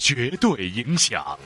[0.00, 1.38] 绝对影响，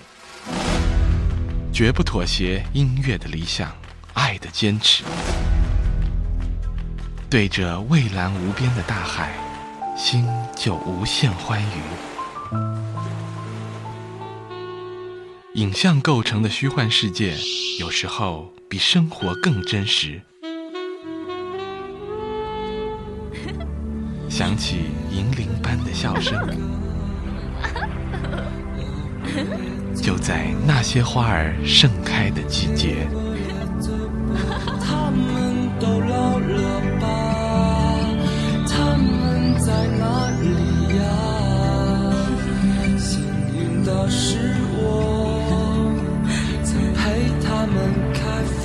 [1.73, 2.65] 绝不妥协。
[2.73, 3.77] 音乐的理想，
[4.12, 5.03] 爱的坚持。
[7.29, 9.35] 对着蔚蓝无边的大海，
[9.96, 11.67] 心就无限欢愉。
[15.55, 17.36] 影像构成的虚幻世界，
[17.80, 20.23] 有时候比生活更真实。
[24.30, 26.73] 响起银铃般的笑声，
[30.01, 33.06] 就在那些花儿盛开的季节。
[34.80, 37.05] 他们都老了吧？
[38.69, 39.66] 他们在
[39.98, 40.47] 哪里
[40.97, 41.02] 呀？
[42.98, 43.23] 幸
[43.56, 44.83] 运的是我，
[46.64, 47.77] 曾陪他们
[48.12, 48.20] 开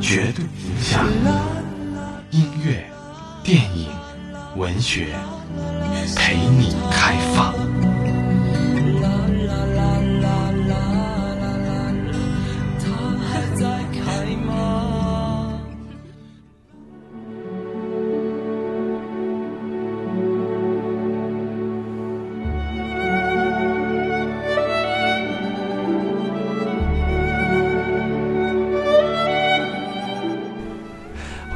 [0.00, 1.06] 绝对影响
[2.30, 2.84] 音乐、
[3.42, 3.88] 电影。
[4.56, 5.14] 文学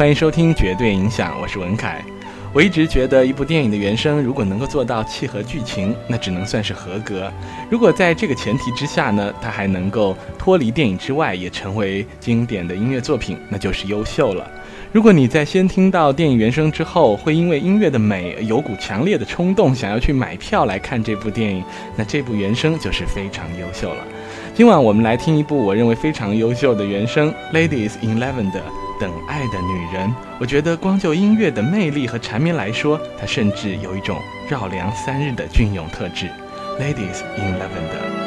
[0.02, 2.04] 欢迎收听《绝对影响》，我是文凯。
[2.52, 7.32] 我一直觉得，一部电影的原声如果能够做到契合剧情，那只能算是合格。
[7.70, 14.44] 如果在这个前提之下呢，它还能够脱离电影之外，也成为经典的音乐作品，那就是优秀了。
[14.90, 21.62] 如果你在先听到电影原声之后，会因为音乐的美有股强烈的冲动，想要去买票来看这部电影，
[21.94, 24.04] 那这部原声就是非常优秀了。
[24.52, 28.50] 今晚我们来听一部我认为非常优秀的原声，《Ladies in Lavender》。
[29.02, 34.16] 等爱的女人，我觉得光就音乐的魅力和缠绵来说，它甚至有一种
[34.48, 36.30] 绕梁三日的隽永特质。
[36.78, 38.21] Ladies in Lavender。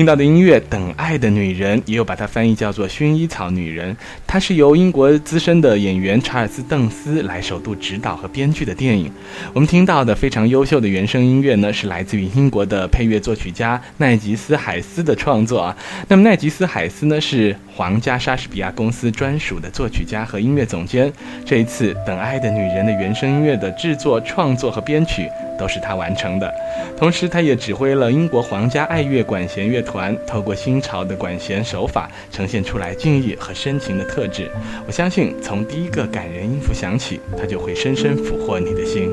[0.00, 3.94] 听到的音乐《等爱的女人》，也有把它翻译叫做《薰衣草女人》。
[4.26, 9.12] 它是由英国资深的演员查尔斯·邓斯来首度执导和编剧的电影。
[9.52, 15.76] 我们听到的非常优秀的原声音乐呢，是来自于英国的配乐作曲家奈吉斯·海斯的创作啊。
[16.08, 21.12] 那么奈吉斯·海斯呢，是皇家莎士比亚公司专属的作曲家和音乐总监。
[21.44, 26.50] 这一次《等爱的女人》的原声音乐的制作、创作和编曲都是他完成的。
[26.96, 34.50] 同时，他也指挥了英国皇家爱乐管弦乐团，透过新潮的管弦手法，呈现出来敬意和深情的特质。
[34.86, 39.10] 我相信，从第一个感人音符响起，它就会深深俘获你的心。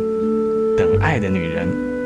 [0.77, 1.96] 等爱的女人。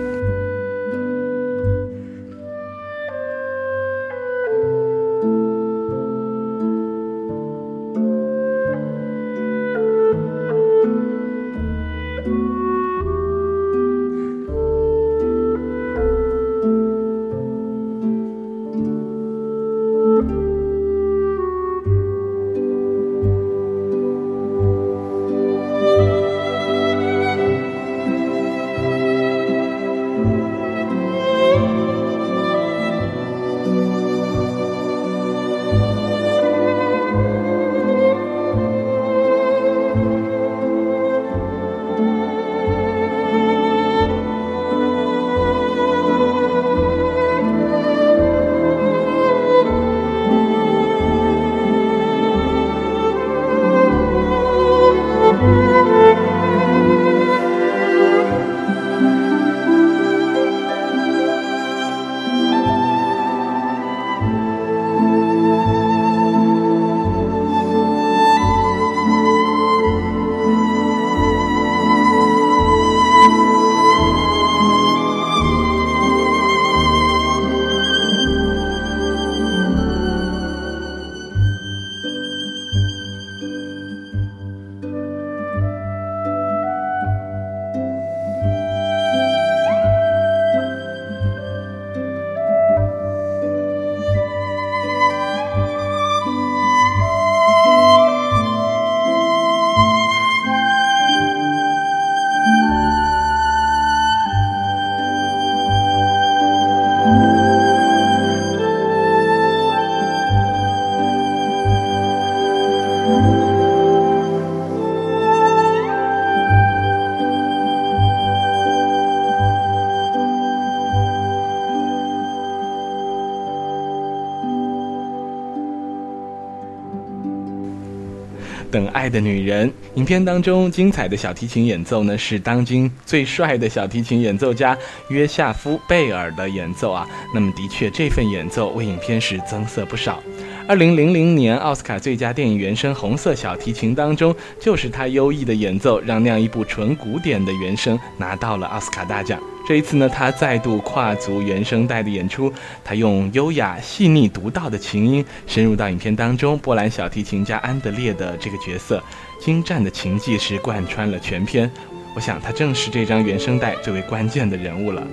[129.01, 134.77] 爱的女人，影片当中精彩的小提琴演奏呢，是当今最帅的小提琴演奏家
[135.09, 137.07] 约夏夫·贝尔的演奏啊。
[137.33, 140.21] 那么，的确，这份演奏为影片是增色不少。
[140.67, 149.41] 二零零零年奥斯卡最佳电影原声红色小提琴当中，就是他优异的演奏，让那样一部纯古典的原声拿到了奥斯卡大奖。
[149.71, 152.51] 这一次呢，他再度跨足原声带的演出，
[152.83, 156.59] 他用优雅、细腻、独到的琴音深入到影片当中。
[156.59, 159.01] 波兰小提琴家安德烈的这个角色，
[159.39, 161.71] 精湛的琴技是贯穿了全片。
[162.13, 165.07] 我想，他正是这张原声带最为关键的人物了。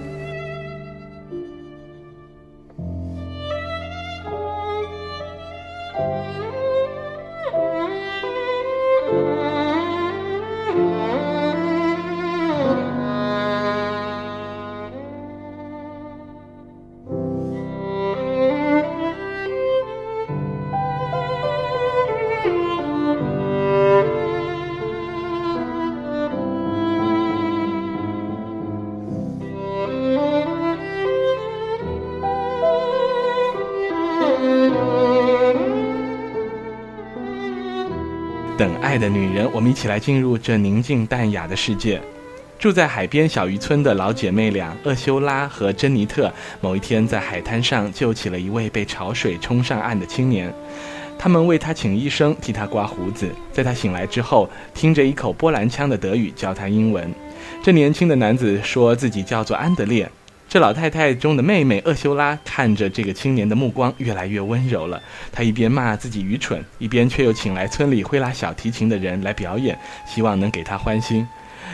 [38.98, 42.00] 的女人，我们一起来进入这宁静淡雅的世界。
[42.58, 50.52] 住在海边小渔村的老姐妹俩厄修拉和珍妮特，某一天在海滩上救起了一位被潮水冲上岸的青年。
[51.16, 57.12] 他们为他请医生，替他刮胡子，在他醒来之后，听着一口波兰腔的德语教他英文。
[57.62, 60.10] 这年轻的男子说自己叫做安德烈。
[60.48, 65.00] 这老太太中的妹妹厄修拉看着这个青年的目光越来越温柔了。
[65.30, 71.28] 她一边骂自己愚蠢，一边却又请来村里会拉小提琴的人来表演，希望能给她欢心。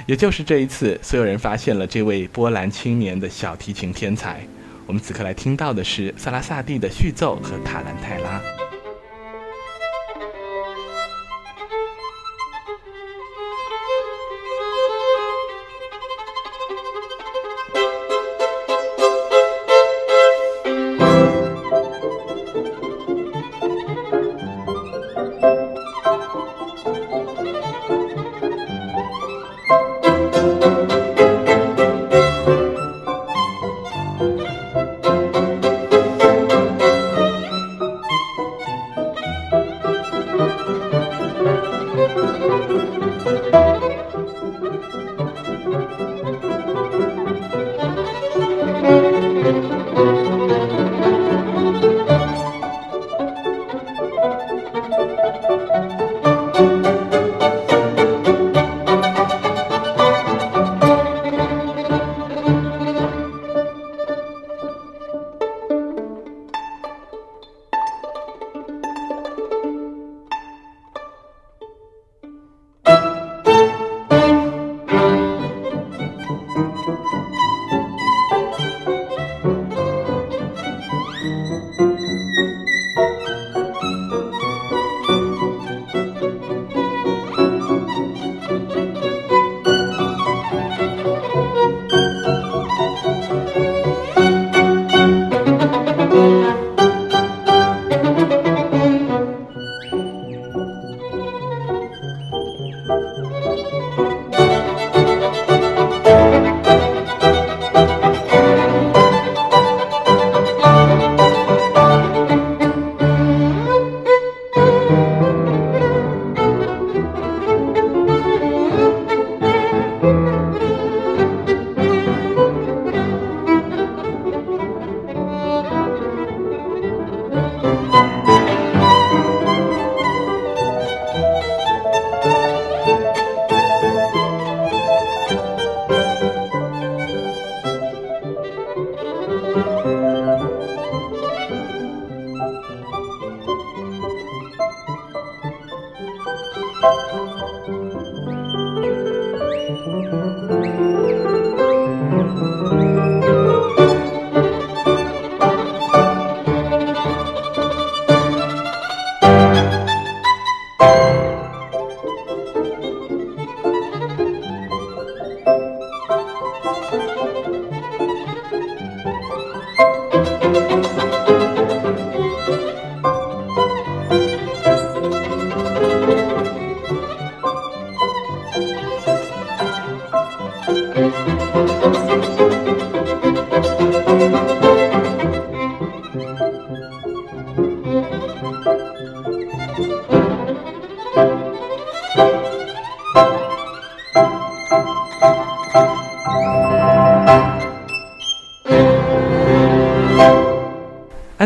[0.07, 4.41] 也就是这一次，所有人发现了这位波兰青年的小提琴天才。
[4.87, 8.54] 我们此刻来听到的是萨拉萨蒂的序奏和塔兰泰拉。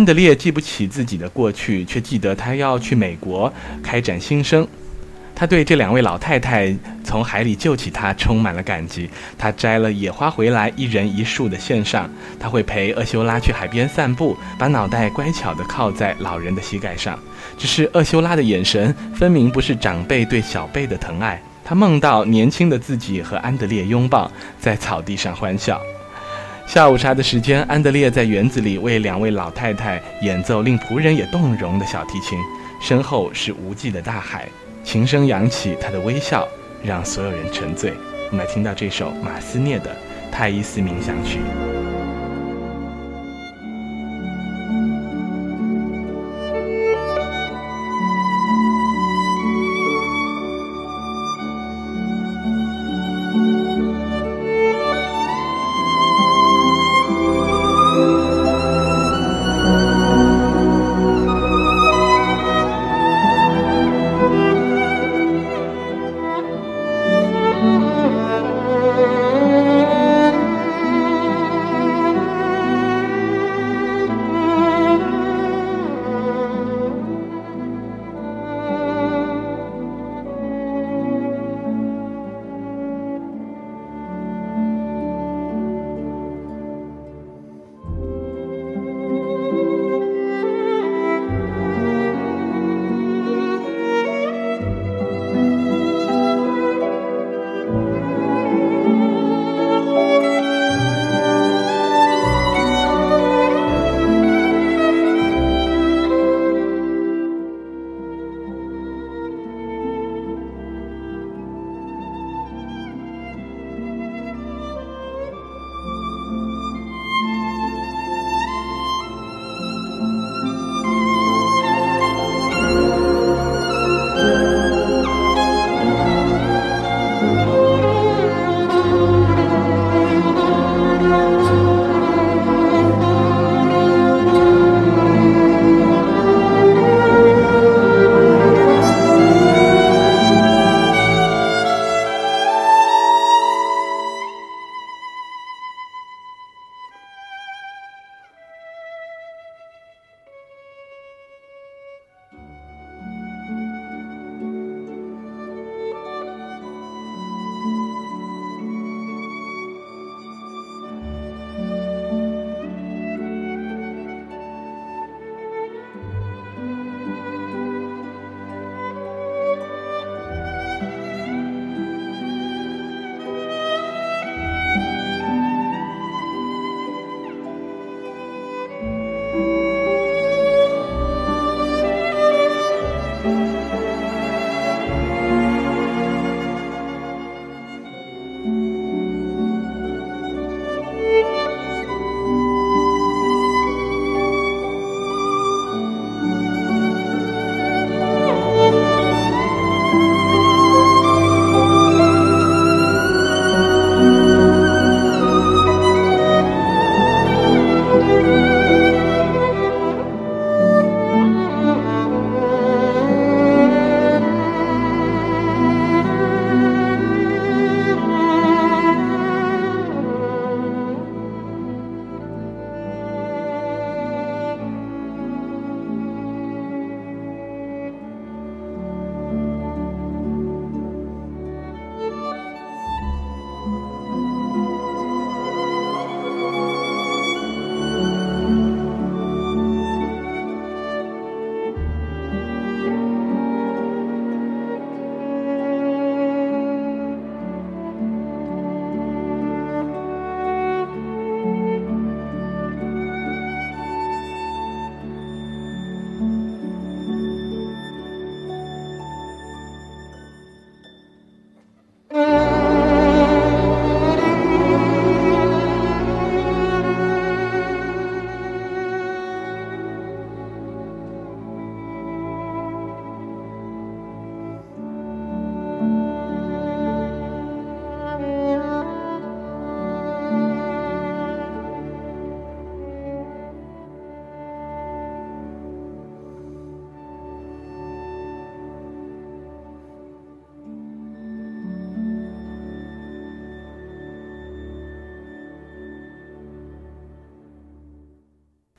[0.08, 4.66] 德烈记不起自己的过去，却记得他要去美国开展新生。
[5.34, 6.74] 他对这两位老太太
[7.04, 9.10] 从海里救起他充满了感激。
[9.36, 12.10] 他摘了野花回来，一人一束的献上。
[12.40, 17.18] 他会陪厄修拉去海边散步，把脑袋乖巧地靠在老人的膝盖上。
[17.58, 21.38] 只是厄修拉的眼神分明不是长辈对小辈的疼爱。
[21.62, 25.78] 他梦到年轻的自己和安德烈拥抱，在草地上欢笑。
[26.68, 32.38] 下午茶的时间，安德烈在园子里为两位老太太演奏令仆人也动容的小提琴，
[32.78, 34.46] 身后是无际的大海，
[34.84, 36.46] 琴声扬起，他的微笑
[36.84, 37.94] 让所有人沉醉。
[38.30, 39.90] 我们来听到这首马斯涅的
[40.30, 41.38] 《泰伊斯冥想曲》。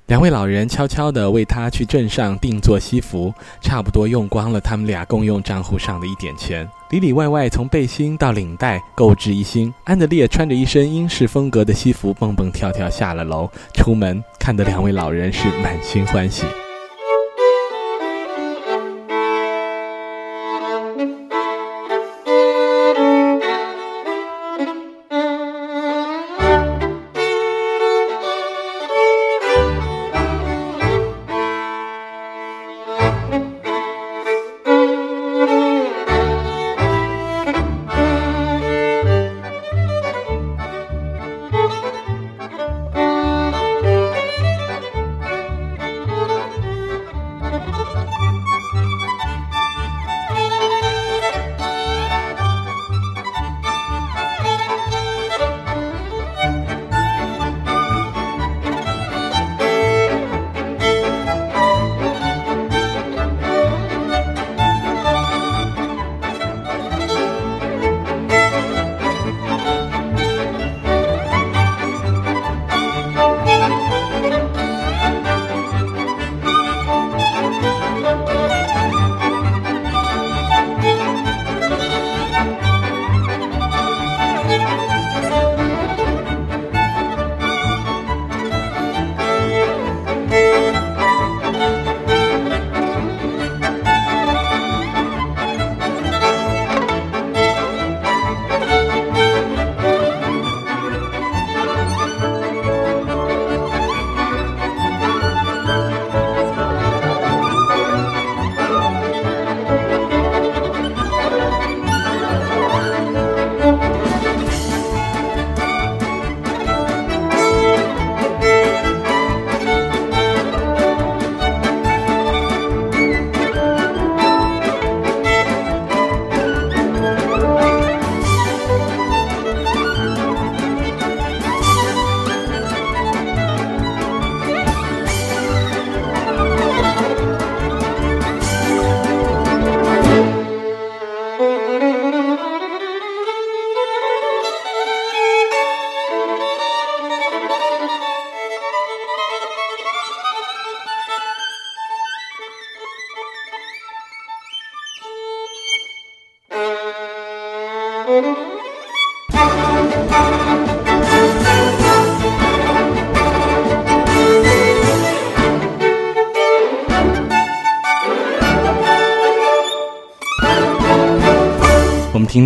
[0.09, 9.71] 两位老人悄悄地为他去镇上定做西服，差不多用光了他们俩共用账户上的一点钱，里里外外从背心到领带购置一新。
[9.83, 16.43] 安德烈穿着一身英式风格的西服，蹦蹦跳跳下了楼，出门看得两位老人是满心欢喜。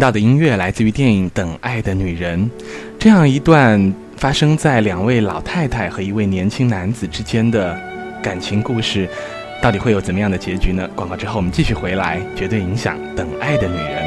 [0.03, 2.37] 到的音乐来自于电影《等爱的女人》，
[2.99, 7.79] 这样一段发生在两位老太太和一位年轻男子之间的
[8.21, 9.07] 感情故事，
[9.61, 10.85] 到底会有怎么样的结局呢？
[10.93, 14.02] 广告之后我们继续回来，绝对影响《等爱的女人》。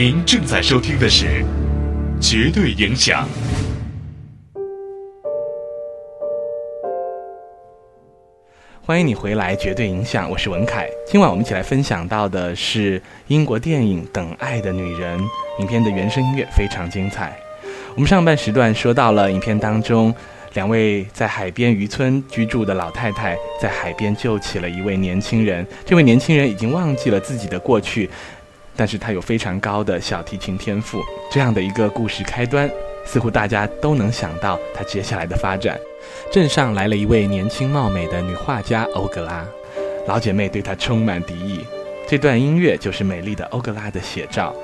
[0.00, 1.26] 您正在收听的是
[2.20, 3.28] 《绝对影响》。
[8.80, 10.88] 欢迎你回来，《绝对影响》，我是文凯。
[11.04, 15.18] 今晚我们一起来分享到的是英国电影《等爱的女人》
[15.58, 17.36] 影片的原声音乐非常精彩。
[17.96, 20.14] 我们上半时段说到了影片当中，
[20.54, 25.66] 两位在海边渔村居住的老太太在海边救起了一位年轻人。
[25.84, 28.08] 这位年轻人已经忘记了自己的过去，
[28.78, 31.02] 但是他有非常高的小提琴天赋。
[31.30, 32.70] 这样的一个故事开端，
[33.04, 35.76] 似乎大家都能想到他接下来的发展。
[36.32, 39.44] 镇上来了一位年轻貌美的女画家欧格拉，
[40.06, 41.66] 老姐妹对她充满敌意。
[42.06, 44.54] 这段音乐就是美丽的欧格拉的写照。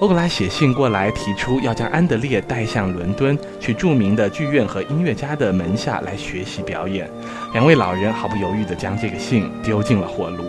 [0.00, 7.08] 欧格拉写信过来，提出要将安德烈带向伦敦，去著名的剧院和音乐家的门下来学习表演。
[7.52, 10.44] 两位老人毫不犹豫地将这个信丢进了火炉。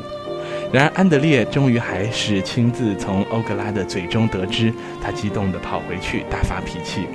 [0.72, 7.08] 然而安德烈终于还是亲自从欧格拉的嘴中得知，他激动地跑回去大发脾气，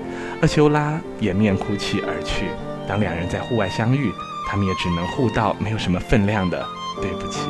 [0.42, 2.46] 厄修拉掩面哭泣而去。
[2.88, 4.10] 当两人在户外相遇，
[4.48, 6.66] 他们也只能互道没有什么分量的
[7.00, 7.40] 对不起。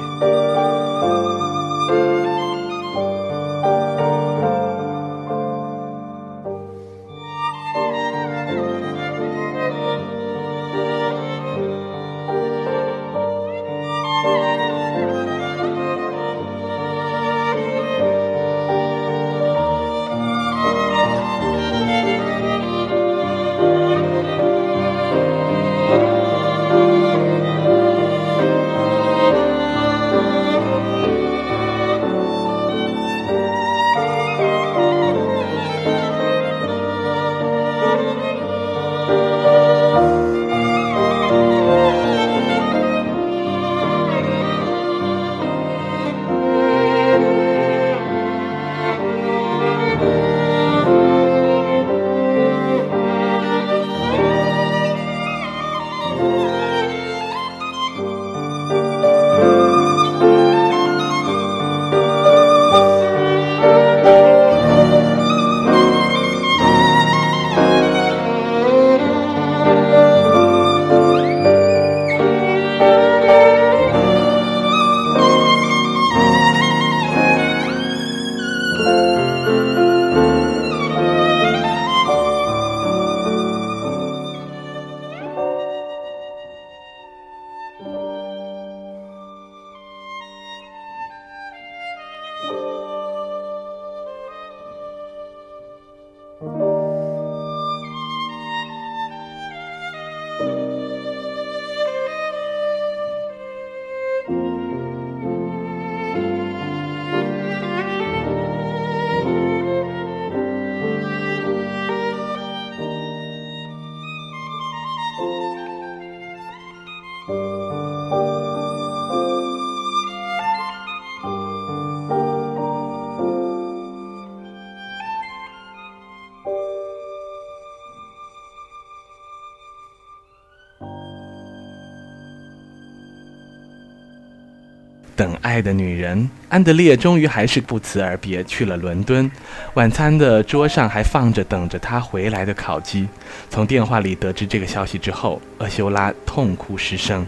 [135.25, 139.31] 等爱的女人，安德烈终于还是不辞而别去了伦敦。
[139.73, 143.09] 晚餐的桌上还放着等着他回来的烤鸡。
[143.49, 147.27] 从电话里得知这个消息之后，厄修拉痛哭失声。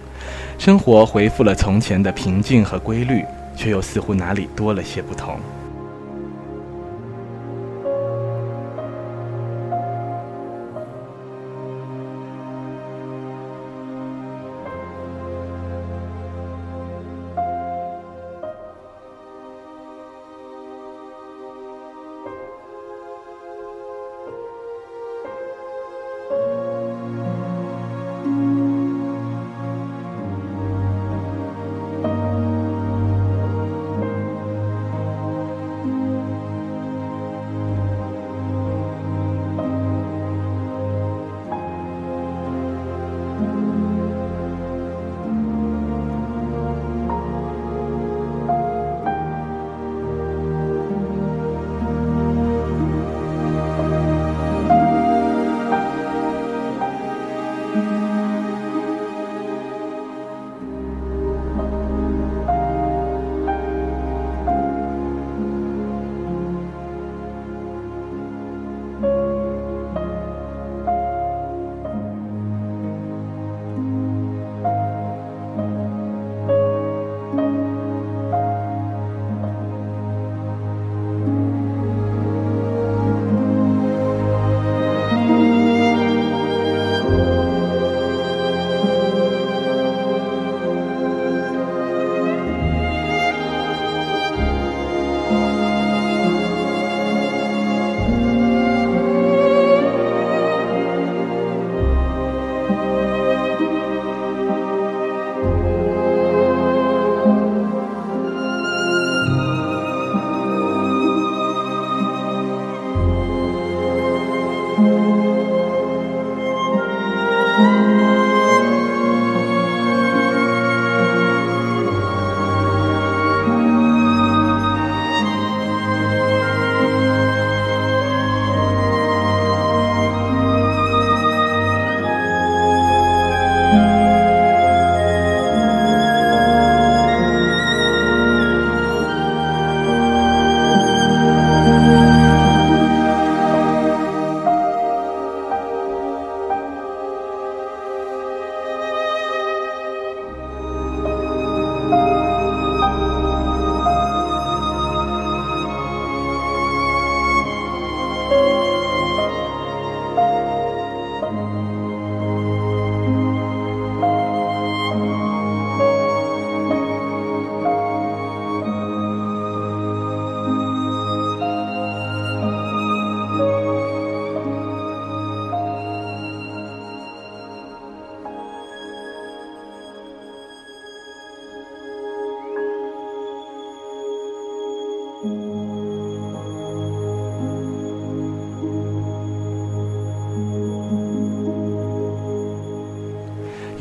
[0.59, 3.25] 生活恢复了从前的平静和规律，
[3.57, 5.41] 却又似乎哪里多了些不同。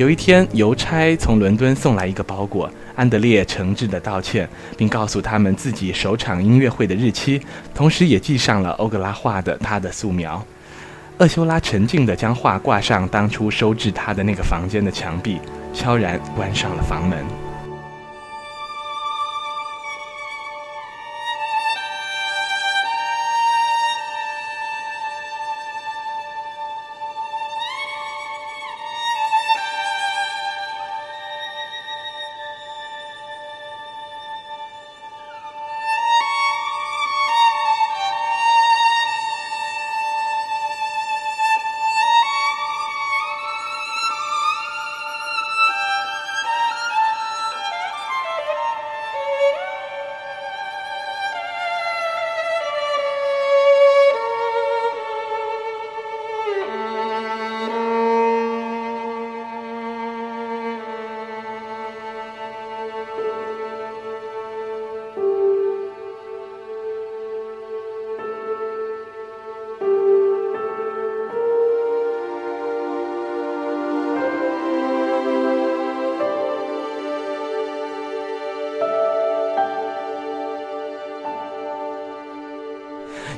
[0.06, 7.42] 有一天，邮差从伦敦送来一个包裹，安德烈诚挚地道歉，并告诉他们自己首场音乐会的日期，
[7.74, 10.40] 同时也记上了欧格拉画的他的素描。
[11.18, 15.40] 厄修拉沉静地将画挂上当初收治他的那个房间的墙壁，
[15.74, 17.45] 悄然关上了房门。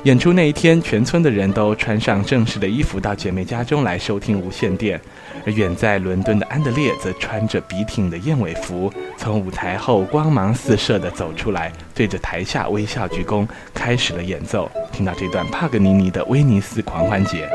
[0.03, 4.99] 演出那一天，全村的人都穿上正式的衣服到姐妹家中来收听无线电，
[5.45, 14.71] 而远在伦敦的安德烈则穿着笔挺的燕尾服，从舞台后光芒四射地走出来，对着台下微笑鞠躬，开始了演奏。
[14.91, 17.45] 听到这段帕格尼尼的《威尼斯狂欢节》。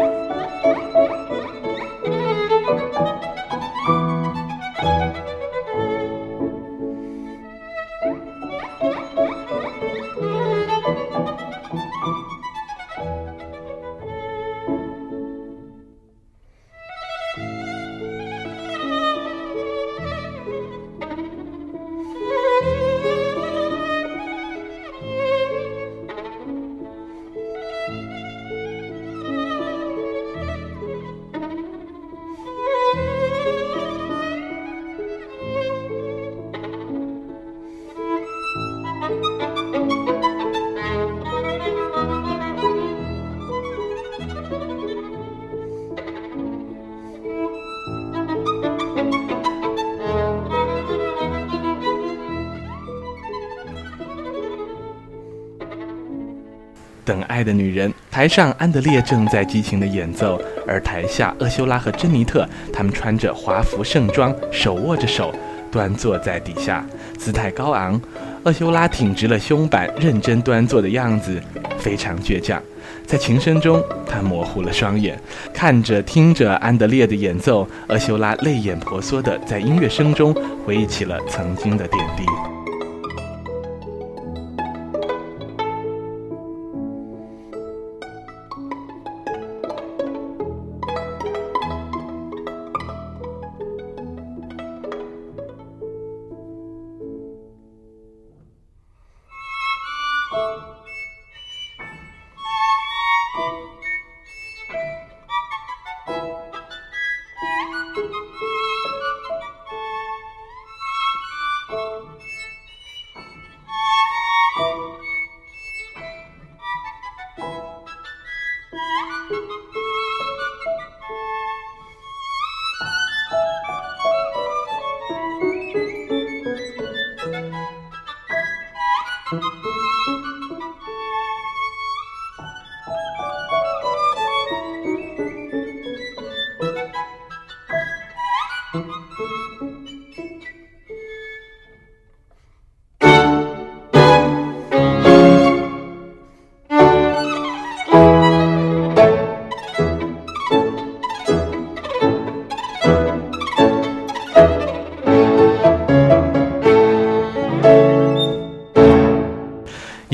[57.05, 65.35] 等爱的女人，台上安德烈正在激情的演奏，而台下厄修拉和珍妮特，他们穿着华服盛装，手握着手，
[65.71, 66.85] 端坐在底下，
[67.19, 68.01] 姿态高昂。
[68.45, 71.41] 厄修拉挺直了胸板，认真端坐的样子
[71.79, 72.63] 非常倔强。
[73.07, 75.19] 在琴声中，他模糊了双眼，
[75.53, 80.35] 看着听着安德烈的演奏，厄修拉泪眼婆娑的在音乐声中
[80.65, 82.25] 回忆起了曾经的点滴。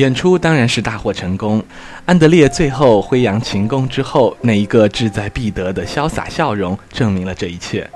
[0.00, 1.62] 演出当然是大获成功。
[2.06, 7.88] 安德烈最后挥扬琴弓之后，那一个志在必得的潇洒笑容，证明了这一切。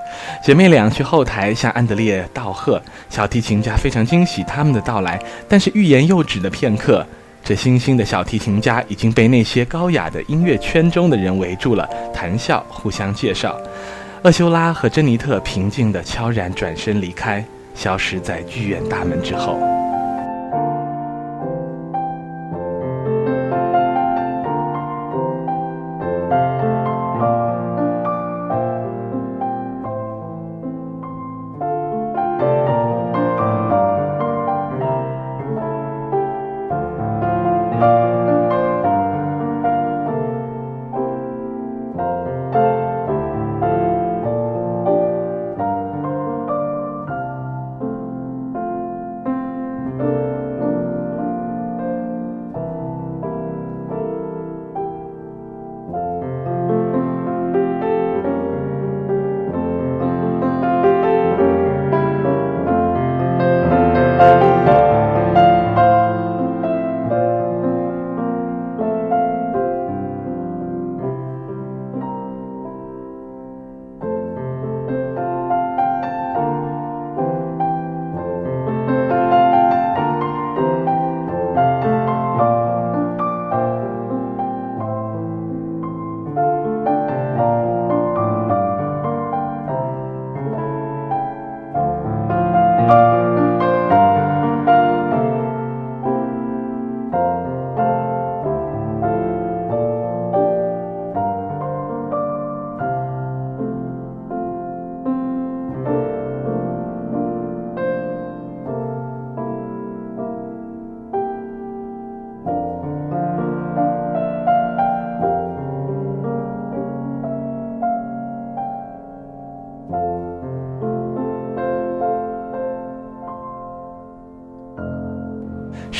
[0.43, 2.79] 姐妹俩去后台向安德烈道贺，
[3.09, 5.19] 小提琴家非常惊喜他们的到来。
[5.49, 7.03] 但是欲言又止的片刻，
[7.43, 13.59] 这新兴的小提琴家已经被那些高雅的音乐圈中的人围住了，谈笑，互相介绍。
[14.21, 17.43] 厄修拉和珍妮特平静地悄然转身离开，
[17.73, 19.57] 消失在剧院大门之后。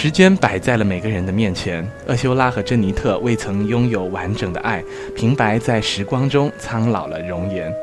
[0.05, 4.83] 时间摆在了每个人的面前，厄修拉和珍妮特未曾拥有完整的爱，
[5.15, 7.73] 平白在时光中苍老了容颜。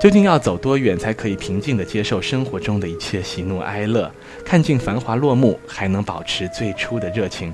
[0.00, 4.10] 究竟要走多远才可以平静地接受生活中的一切喜怒哀乐，
[4.42, 7.52] 看尽繁华落幕，还能保持最初的热情？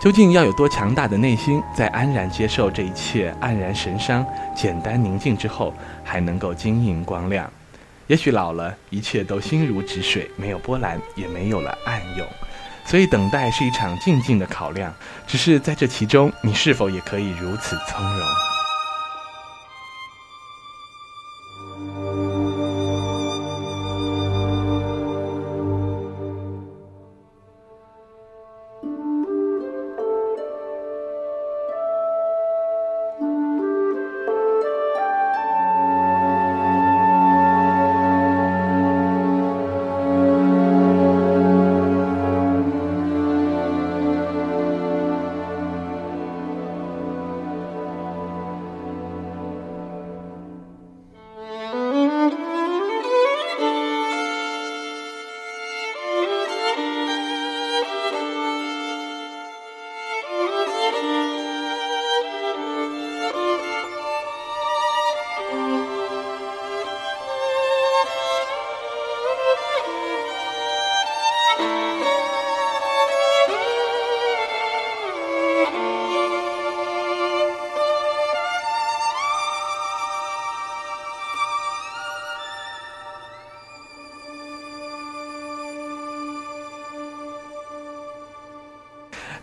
[0.00, 4.24] 究竟要有多强大的内心，在安然接受这一切黯然神伤、
[4.54, 5.74] 简单宁静之后，
[6.04, 7.52] 还能够晶莹光亮？
[8.06, 12.24] 也许老了，一切都心如止水，没有波澜，也没有了暗涌。
[12.84, 14.92] 所以，等待是一场静静的考量。
[15.26, 18.51] 只是在这其中，你是否也可以如此从容？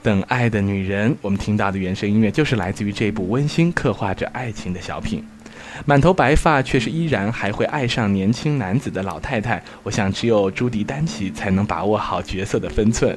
[0.10, 5.24] 等爱的女人，我们听到的原声音乐就是来自于这部温馨刻画着爱情的小品。
[5.86, 13.16] 满头白发却是依然还会爱上年轻男子的老太太，我想只有朱迪丹奇才能把握好角色的分寸。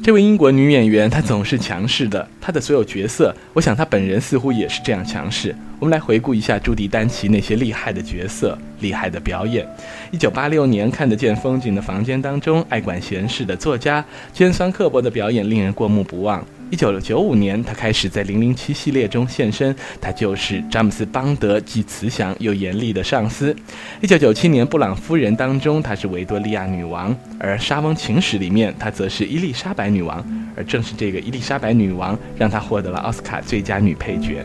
[0.00, 2.26] 这位英国女演员，她总是强势的。
[2.40, 5.54] 她的所有角色，我想她本人似乎也是这样强势。
[5.78, 9.66] 我们来回顾一下朱迪丹奇那些厉害的角色、厉害的表演。
[10.10, 16.44] 一九八六年，看得见风景的房间当中，爱管闲事的作家，尖酸刻薄的表演令人过目不忘。
[16.72, 23.54] 一九九五年，他开始在《零零七》系列中现身，他就是詹姆斯·邦德，既慈祥又严厉的上司。
[24.00, 30.24] 一九九七年，《布朗夫人》当中，她是维多利亚女王，而《莎翁情史》里面，她则是伊丽莎白女王。
[30.56, 34.42] 而正是这个伊丽莎白女王，让她获得了奥斯卡最佳女配角。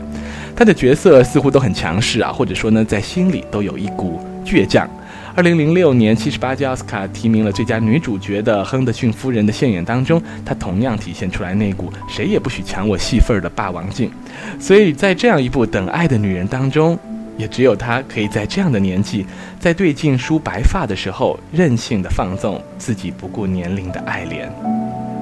[0.54, 4.86] 她的角色似乎都很强势啊，或者说呢，在心里都有一股倔强。
[5.34, 14.10] 二零零六年，七十八届奥斯卡提名了最佳女主角的亨德逊夫人的现演当中，她同样体现出来那股谁也不许抢我戏份儿的霸王劲。
[14.58, 16.98] 所以在这样一部《等爱的女人》当中，
[17.36, 19.24] 也只有她可以在这样的年纪，
[19.60, 24.52] 在对镜梳白发的时候，任性的放纵自己不顾年龄的爱恋。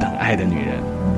[0.00, 1.15] 等爱的女人。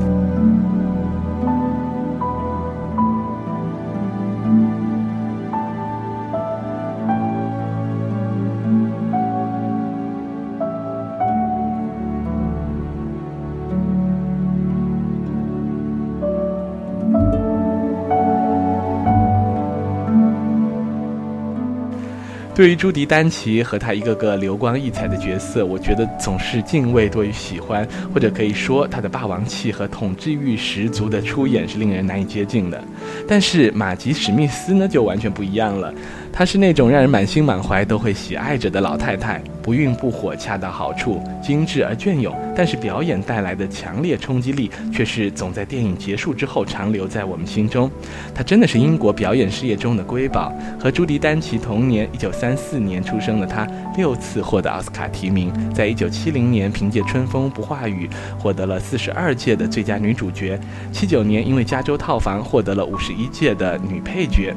[22.58, 32.82] 对于朱迪丹奇和他一个个流光溢彩的角色，我觉得总是敬畏多于喜欢，或者可以说他的霸王气和统治欲十足的出演是令人难以接近的。
[33.28, 35.94] 但是马吉史密斯呢，就完全不一样了。
[36.38, 42.32] 她是那种让人满心满怀都会喜爱着的老太太，不愠不火，恰到好处，精致而隽永。
[42.56, 47.90] 但是表演带来的强烈冲击力，却是总在电影结束之后长留在我们心中。
[48.32, 50.52] 她真的是英国表演事业中的瑰宝。
[50.78, 53.66] 和朱迪丹奇同年，一九三四年出生的她，
[53.96, 55.52] 六次获得奥斯卡提名。
[55.74, 58.08] 在一九七零年，凭借《春风不化雨》
[58.40, 60.56] 获得了四十二届的最佳女主角。
[60.92, 64.54] 七九年，因为《加州套房》获得了五十一届的女配角。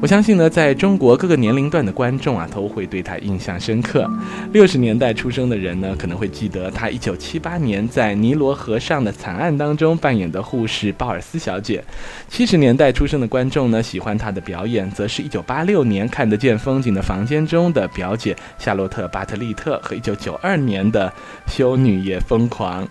[0.00, 1.23] 我相信呢，在中国。
[1.24, 4.06] 各个年龄段的观众啊，都会对他印象深刻。
[4.52, 11.82] 六十年代出生的人呢，可能会记得他一九七八年在尼罗河上的惨案当中扮演的护士鲍尔斯小姐。
[12.28, 21.10] 七十年代出生的观众呢，喜欢他的表演，则是一九八六年看得见风景的房间中的表姐夏洛特·巴特利特和一九九二年的
[21.46, 22.86] 修女也疯狂。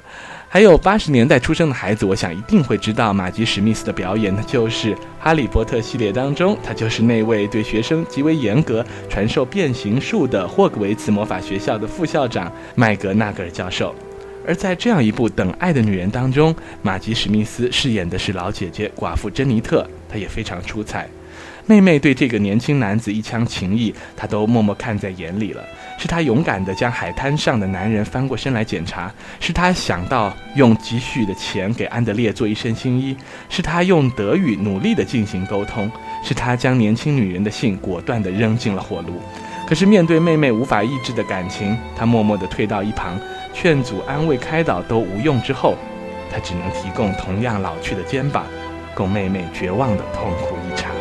[0.54, 13.96] 还有八十年代出生的孩子，我想一定会知道马吉史密斯的表演，那就是《哈利波特》系列当中，他就是那位对学生极为严格、传授变形术的霍格维茨魔法学校的副校长麦格纳格尔教授。
[14.46, 21.10] 而在这样一部《等爱的女人》当中，马吉史密斯饰演的是老姐姐寡妇珍妮特，她也非常出彩。
[21.66, 25.64] 妹妹对这个年轻男子一腔情意，她都默默看在眼里了。
[26.04, 33.16] 是他勇敢地将海滩上的男人翻过身来检查，是他想到用积蓄的钱给安德烈做一身新衣，
[33.48, 35.90] 是他用德语努力地进行沟通，
[36.22, 39.22] 是他将年轻女人的信果断地扔进了火炉。
[39.66, 43.18] 可是面对妹妹无法抑制的感情，他默默地退到一旁，
[43.54, 45.78] 劝阻、安慰、开导都无用之后，
[46.30, 48.44] 他只能提供同样老去的肩膀，
[48.94, 50.92] 供妹妹绝望地痛哭一场。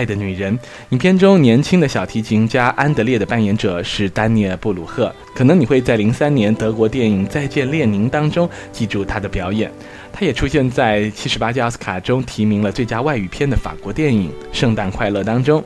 [0.00, 5.14] 爱的女人，影片中年轻的小提琴家安德烈的扮演者是丹尼尔·布鲁赫。
[5.34, 9.70] 可能你会在零三年德国电影《再见列宁》当中记住他的表演。
[10.12, 15.62] 他也出现在七十八届奥斯卡中提名了最佳外语片的法国电影《圣诞快乐》当中。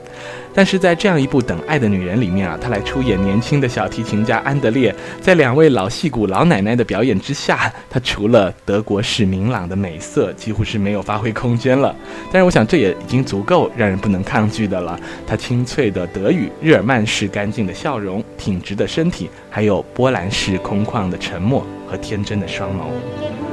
[0.57, 4.95] 但是在这样一部《等爱的女人》里面啊，他来出演年轻的小提琴家安德烈。
[5.20, 11.92] 在两位老戏骨老奶奶的表演之下，他除了德国式明朗的美色，几乎是没有发挥空间了。
[12.30, 14.97] 但是我想这也已经足够让人不能抗拒的了。
[15.26, 23.43] 他清脆的德语、日耳曼式干净的笑容、挺直的身体，还有波兰式空旷的沉默和天真的双眸。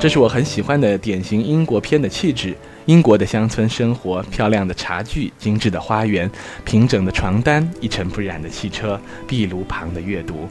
[0.00, 2.56] 这是我很喜欢的典型英国片的气质。
[2.86, 6.28] 英国的乡村生活，漂亮的茶具，精致的花园，
[6.64, 8.98] 平整的床单，一尘不染的汽车，
[9.28, 10.48] 壁炉旁的阅读。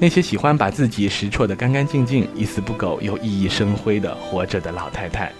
[0.00, 5.30] 那些喜欢把自己拾掇得干干净净，一丝不苟又熠熠生辉的活着的老太太。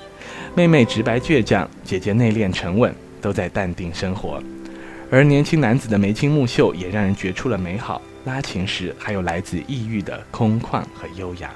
[0.54, 4.38] 妹妹直白倔强，姐姐内敛沉稳，都在淡定生活。
[5.10, 8.02] 而年轻男子的眉清目秀，也让人觉出了美好。
[8.26, 11.50] 拉琴时，还有来自异域的空旷和悠扬。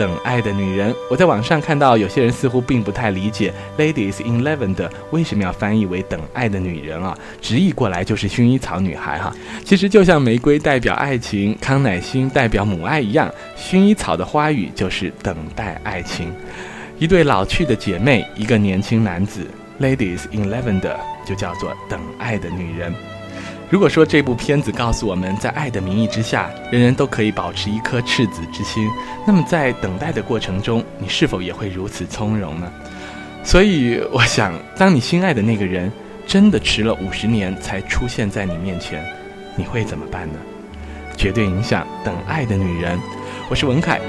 [0.00, 0.94] 等爱的女人。
[1.10, 9.30] 我在网上看到有些人似乎并不太理解《Ladies in Lavender》为什么要翻译为“等爱的女人”啊，直译过来就是“薰衣草女孩”哈。
[9.62, 16.32] 其实就像玫瑰代表爱情，康乃馨代表母爱一样，薰衣草的花语就是等待爱情。
[16.98, 19.46] 一对老去的姐妹，一个年轻男子，
[19.84, 20.94] 《Ladies in Lavender》
[21.26, 22.94] 就叫做等爱的女人。
[23.70, 28.90] 如果说这部片子告诉我们在爱的名义之下，人人都可以保持一颗赤子之心，
[29.24, 32.68] 那么在等待的过程中，你是否也会如此从容呢？
[33.44, 35.90] 所以，我想，当你心爱的那个人
[36.26, 39.04] 真的迟了五十年才出现在你面前，
[39.54, 40.38] 你会怎么办呢？
[41.16, 42.98] 绝对影响等爱的女人，
[43.48, 44.00] 我是文凯。